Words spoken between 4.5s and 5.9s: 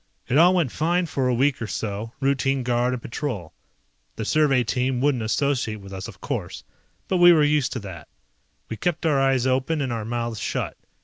team wouldn't associate